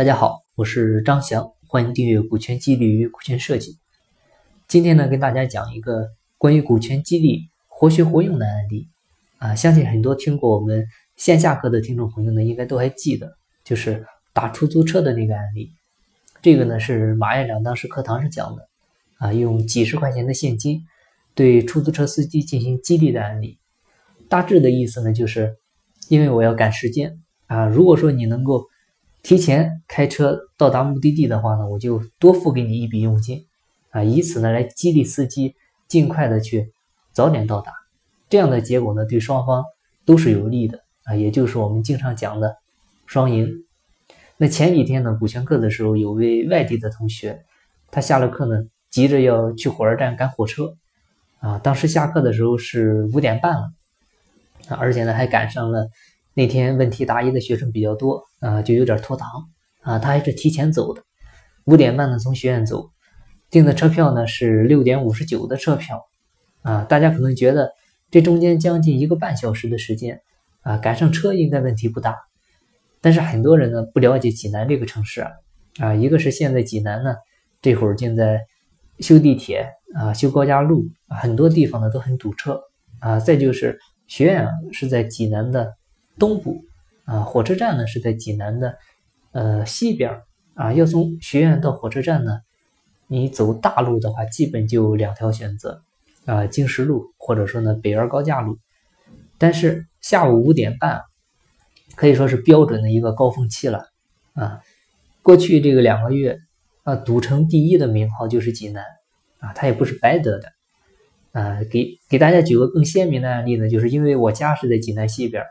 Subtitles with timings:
[0.00, 3.76] 大家好，我是张翔，欢迎订阅股权激励与股权设计。
[4.66, 8.88] 今天呢，跟大家讲一个关于股权激励活学活用的案例
[9.36, 10.86] 啊，相信很多听过我们
[11.18, 13.30] 线下课的听众朋友呢，应该都还记得，
[13.62, 15.70] 就是打出租车的那个案例。
[16.40, 18.66] 这个呢是马院长当时课堂上讲的
[19.18, 20.80] 啊，用几十块钱的现金
[21.34, 23.58] 对出租车司机进行激励的案例。
[24.30, 25.56] 大致的意思呢，就是
[26.08, 28.64] 因为我要赶时间啊，如果说你能够
[29.22, 33.44] 提前开车到达目的地的话呢，我就多付给你一笔佣金，
[33.90, 35.54] 啊，以此呢来激励司机
[35.88, 36.72] 尽快的去
[37.12, 37.70] 早点到达，
[38.28, 39.62] 这样的结果呢对双方
[40.06, 42.56] 都是有利的啊，也就是我们经常讲的
[43.06, 43.46] 双赢。
[44.38, 47.42] 那前几天呢股权课的时候，有位外地的同学，
[47.90, 48.56] 他下了课呢
[48.88, 50.74] 急着要去火车站赶火车，
[51.40, 53.70] 啊，当时下课的时候是五点半了，
[54.68, 55.90] 啊，而且呢还赶上了。
[56.34, 59.28] 那天问题答疑的学生比较多啊，就有点拖堂
[59.82, 59.98] 啊。
[59.98, 61.02] 他还是提前走的，
[61.64, 62.88] 五点半呢从学院走，
[63.50, 66.06] 订的车票呢是六点五十九的车票
[66.62, 66.84] 啊。
[66.84, 67.72] 大家可能觉得
[68.12, 70.20] 这中间将近一个半小时的时间
[70.62, 72.16] 啊，赶上车应该问题不大。
[73.00, 75.30] 但是很多人呢不了解济南这个城市啊
[75.80, 77.16] 啊，一个是现在济南呢
[77.60, 78.40] 这会儿正在
[79.00, 82.60] 修地铁啊，修高架路，很多地方呢都很堵车
[83.00, 83.18] 啊。
[83.18, 85.74] 再就是学院啊是在济南的。
[86.20, 86.62] 东部
[87.04, 88.78] 啊，火车站呢是在济南的
[89.32, 90.20] 呃西边
[90.54, 90.72] 啊。
[90.72, 92.38] 要从学院到火车站呢，
[93.08, 95.80] 你走大路的话，基本就两条选择
[96.26, 98.58] 啊，经十路或者说呢北二高架路。
[99.38, 101.00] 但是下午五点半
[101.96, 103.86] 可以说是标准的一个高峰期了
[104.34, 104.60] 啊。
[105.22, 106.38] 过去这个两个月
[106.84, 108.84] 啊，堵城第一的名号就是济南
[109.38, 110.52] 啊，它也不是白得的
[111.32, 111.60] 啊。
[111.70, 115.42] 给给大家举个更鲜明的案例呢，就是因为我家是在济南西边。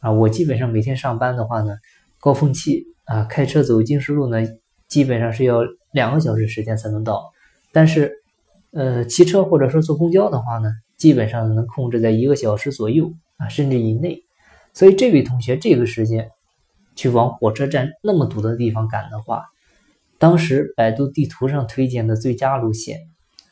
[0.00, 1.76] 啊，我基本上每天上班的话呢，
[2.20, 4.38] 高峰期啊，开车走经十路呢，
[4.88, 5.60] 基本上是要
[5.92, 7.32] 两个小时时间才能到。
[7.72, 8.12] 但是，
[8.72, 14.22] 呃，骑车或者说坐公交的话呢，基本上能控制在一个小时左右啊，甚至以内。
[14.72, 16.30] 所以这位同学这个时间
[16.94, 19.44] 去往火车站那么堵的地方赶的话，
[20.18, 23.00] 当时百度地图上推荐的最佳路线，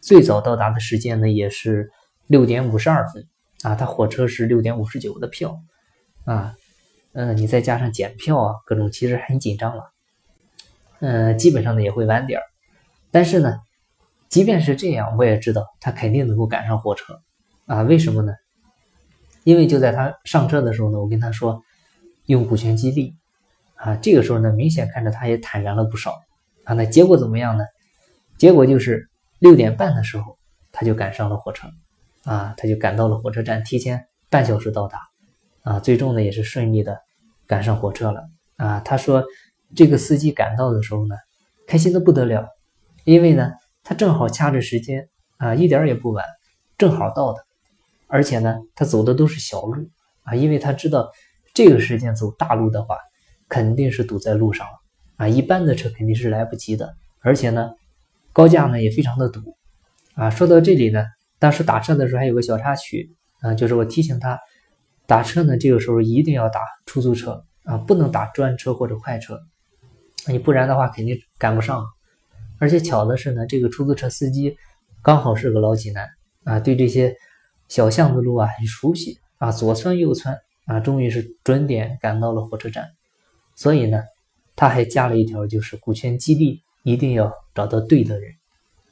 [0.01, 1.91] 最早到达的时间呢也是
[2.27, 3.27] 六点五十二分
[3.63, 5.59] 啊，他火车是六点五十九的票。
[6.25, 6.55] 啊，
[7.13, 9.91] 嗯，你再加上检票啊，各种其实很紧张了，
[11.01, 12.43] 嗯，基本上呢也会晚点儿，
[13.11, 13.59] 但是呢，
[14.29, 17.21] 即便是这样，我也知道他肯定能够赶上火车，
[17.67, 18.33] 啊，为什么呢？
[19.45, 21.63] 因为就在他上车的时候呢，我跟他说
[22.27, 23.15] 用股权激励，
[23.75, 26.23] 啊，这个时候呢，明显看着他也坦然了不少，
[26.65, 27.65] 啊，那结果怎么样呢？
[28.39, 29.09] 结果就是
[29.39, 30.39] 六点半的时候
[30.73, 31.69] 他就赶上了火车，
[32.25, 34.99] 啊，他就赶到了火车站，提前半小时到达。
[35.65, 37.01] 啊，最终呢也是顺利的
[37.47, 38.23] 赶上火车了
[38.57, 38.81] 啊。
[38.81, 39.25] 他说，
[39.75, 41.17] 这个司机赶到的时候呢，
[41.67, 42.47] 开心的不得了，
[43.05, 43.51] 因为呢
[43.83, 45.09] 他正好掐着时间
[45.39, 46.23] 啊，一点也不晚，
[46.77, 47.43] 正好到的。
[48.07, 49.89] 而且呢，他走的都是小路
[50.25, 51.11] 啊，因为他知道
[51.55, 52.99] 这个时间走大路的话，
[53.49, 54.73] 肯定是堵在路上了
[55.17, 56.95] 啊，一般的车肯定是来不及的。
[57.21, 57.73] 而且呢，
[58.35, 59.41] 高架呢也非常的堵
[60.15, 60.29] 啊。
[60.29, 61.05] 说到这里呢，
[61.39, 63.11] 当时打车的时候还有个小插曲
[63.41, 64.39] 啊，就是我提醒他。
[65.07, 69.41] 打车呢，这个时候一定要打出租车啊，不能打专车或者快车，
[70.27, 71.85] 你不然的话肯定赶不上。
[72.59, 74.57] 而且巧的是呢，这个出租车司机
[75.03, 76.09] 刚好是个老济南
[76.45, 77.15] 啊，对这些
[77.69, 82.89] 小巷子路啊很熟悉啊，左窜右窜啊，终于是准点赶到了火车站。
[83.57, 84.03] 所以呢，
[84.57, 88.33] 他还加了一条，就是股权激励一定要找到对的人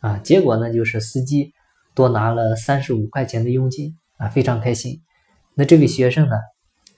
[0.01, 0.19] 啊。
[0.19, 1.55] 结果呢，就是司机
[1.95, 5.01] 多拿了三十五块钱的佣金啊，非常开心。
[5.55, 6.37] 那这位学生呢，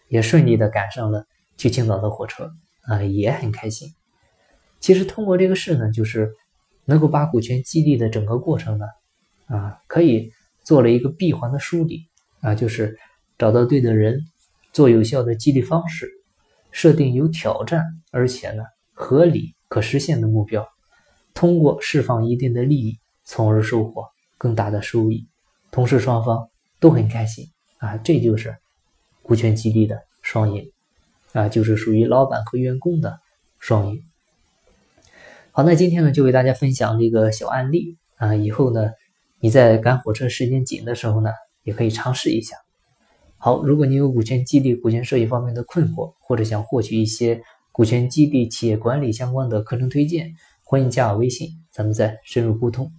[0.08, 1.26] 也顺利的赶上了
[1.56, 2.50] 去青岛的火车
[2.82, 3.92] 啊，也很开心。
[4.80, 6.30] 其实通过这个事呢，就是
[6.84, 8.86] 能够把股权激励的整个过程呢，
[9.46, 10.30] 啊，可以
[10.62, 12.06] 做了一个闭环的梳理
[12.40, 12.96] 啊，就是
[13.38, 14.20] 找到对的人，
[14.72, 16.08] 做有效的激励方式，
[16.70, 20.68] 设定有挑战而且呢合理可实现的目标，
[21.32, 24.04] 通过释放一定的利益，从而收获
[24.38, 25.26] 更大的收益，
[25.72, 26.48] 同时双方
[26.78, 27.48] 都很开心。
[27.84, 28.56] 啊，这就是
[29.22, 30.70] 股权激励的双赢
[31.34, 33.20] 啊，就是属于老板和员工的
[33.58, 34.02] 双赢。
[35.52, 38.90] 好，那今天呢就为大家分享这个小案例啊，以后呢
[39.40, 41.30] 你在赶火车时间紧的时候呢，
[41.62, 42.56] 也可以尝试一下。
[43.36, 50.32] 好，如果你有股权激励、股权设计方面的困惑，或者想获取一些股权激励、企业管理相关的课程推荐，
[50.62, 52.90] 欢迎加我微信，咱们再深入沟通。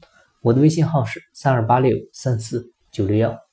[0.42, 3.45] 我的微信号是三二八六三四九六幺。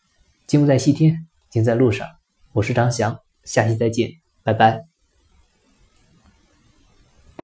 [0.47, 2.07] 金不在西天，经在路上。
[2.53, 4.11] 我是张翔，下期再见，
[4.43, 4.92] 拜拜。